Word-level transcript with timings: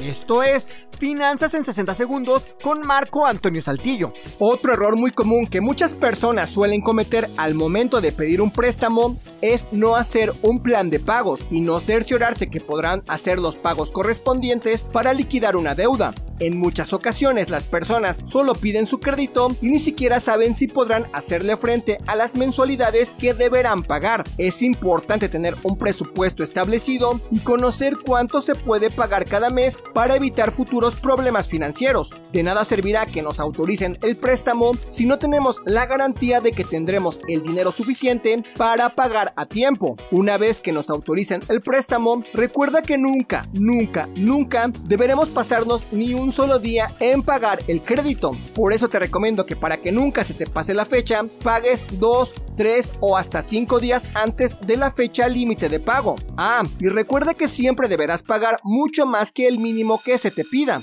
Esto 0.00 0.44
es 0.44 0.70
Finanzas 0.96 1.54
en 1.54 1.64
60 1.64 1.94
segundos 1.94 2.50
con 2.62 2.86
Marco 2.86 3.26
Antonio 3.26 3.60
Saltillo. 3.60 4.12
Otro 4.38 4.72
error 4.72 4.96
muy 4.96 5.10
común 5.10 5.46
que 5.46 5.60
muchas 5.60 5.94
personas 5.94 6.50
suelen 6.50 6.80
cometer 6.80 7.28
al 7.36 7.54
momento 7.54 8.00
de 8.00 8.12
pedir 8.12 8.40
un 8.40 8.52
préstamo 8.52 9.16
es 9.40 9.68
no 9.72 9.96
hacer 9.96 10.32
un 10.42 10.62
plan 10.62 10.90
de 10.90 11.00
pagos 11.00 11.46
y 11.50 11.60
no 11.60 11.80
cerciorarse 11.80 12.48
que 12.48 12.60
podrán 12.60 13.02
hacer 13.06 13.38
los 13.38 13.56
pagos 13.56 13.92
correspondientes 13.92 14.88
para 14.92 15.12
liquidar 15.12 15.56
una 15.56 15.74
deuda. 15.74 16.14
En 16.40 16.56
muchas 16.56 16.92
ocasiones 16.92 17.50
las 17.50 17.64
personas 17.64 18.22
solo 18.24 18.54
piden 18.54 18.86
su 18.86 19.00
crédito 19.00 19.48
y 19.60 19.70
ni 19.70 19.80
siquiera 19.80 20.20
saben 20.20 20.54
si 20.54 20.68
podrán 20.68 21.08
hacerle 21.12 21.56
frente 21.56 21.98
a 22.06 22.14
las 22.14 22.36
mensualidades 22.36 23.16
que 23.18 23.34
deberán 23.34 23.82
pagar. 23.82 24.24
Es 24.38 24.62
importante 24.62 25.28
tener 25.28 25.56
un 25.64 25.76
presupuesto 25.76 26.44
establecido 26.44 27.20
y 27.32 27.40
conocer 27.40 27.96
cuánto 28.04 28.40
se 28.40 28.54
puede 28.54 28.90
pagar 28.90 29.24
cada 29.24 29.50
mes 29.50 29.82
para 29.94 30.14
evitar 30.14 30.52
futuros 30.52 30.94
problemas 30.94 31.48
financieros. 31.48 32.14
De 32.32 32.44
nada 32.44 32.64
servirá 32.64 33.06
que 33.06 33.22
nos 33.22 33.40
autoricen 33.40 33.98
el 34.02 34.16
préstamo 34.16 34.72
si 34.88 35.06
no 35.06 35.18
tenemos 35.18 35.60
la 35.64 35.86
garantía 35.86 36.40
de 36.40 36.52
que 36.52 36.64
tendremos 36.64 37.20
el 37.26 37.42
dinero 37.42 37.72
suficiente 37.72 38.44
para 38.56 38.94
pagar 38.94 39.27
a 39.36 39.46
tiempo. 39.46 39.96
Una 40.10 40.38
vez 40.38 40.60
que 40.60 40.72
nos 40.72 40.90
autoricen 40.90 41.42
el 41.48 41.60
préstamo, 41.60 42.22
recuerda 42.32 42.82
que 42.82 42.98
nunca, 42.98 43.48
nunca, 43.52 44.08
nunca 44.16 44.70
deberemos 44.84 45.28
pasarnos 45.28 45.92
ni 45.92 46.14
un 46.14 46.32
solo 46.32 46.58
día 46.58 46.94
en 47.00 47.22
pagar 47.22 47.60
el 47.66 47.82
crédito. 47.82 48.36
Por 48.54 48.72
eso 48.72 48.88
te 48.88 48.98
recomiendo 48.98 49.46
que 49.46 49.56
para 49.56 49.78
que 49.78 49.92
nunca 49.92 50.24
se 50.24 50.34
te 50.34 50.46
pase 50.46 50.74
la 50.74 50.84
fecha, 50.84 51.24
pagues 51.42 51.86
2, 51.98 52.34
3 52.56 52.92
o 53.00 53.16
hasta 53.16 53.42
5 53.42 53.80
días 53.80 54.10
antes 54.14 54.58
de 54.60 54.76
la 54.76 54.90
fecha 54.90 55.28
límite 55.28 55.68
de 55.68 55.80
pago. 55.80 56.16
Ah, 56.36 56.64
y 56.78 56.88
recuerda 56.88 57.34
que 57.34 57.48
siempre 57.48 57.88
deberás 57.88 58.22
pagar 58.22 58.58
mucho 58.62 59.06
más 59.06 59.32
que 59.32 59.48
el 59.48 59.58
mínimo 59.58 60.00
que 60.04 60.18
se 60.18 60.30
te 60.30 60.44
pida. 60.44 60.82